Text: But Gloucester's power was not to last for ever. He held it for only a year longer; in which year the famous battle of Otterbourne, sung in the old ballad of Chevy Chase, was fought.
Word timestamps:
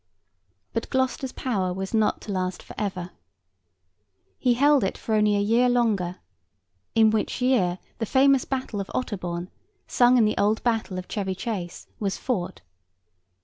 But 0.73 0.89
Gloucester's 0.89 1.31
power 1.31 1.71
was 1.71 1.93
not 1.93 2.21
to 2.21 2.31
last 2.31 2.63
for 2.63 2.73
ever. 2.75 3.11
He 4.39 4.55
held 4.55 4.83
it 4.83 4.97
for 4.97 5.13
only 5.13 5.35
a 5.35 5.39
year 5.39 5.69
longer; 5.69 6.15
in 6.95 7.11
which 7.11 7.39
year 7.39 7.77
the 7.99 8.07
famous 8.07 8.43
battle 8.43 8.81
of 8.81 8.89
Otterbourne, 8.95 9.51
sung 9.85 10.17
in 10.17 10.25
the 10.25 10.39
old 10.39 10.63
ballad 10.63 10.91
of 10.97 11.07
Chevy 11.07 11.35
Chase, 11.35 11.85
was 11.99 12.17
fought. 12.17 12.61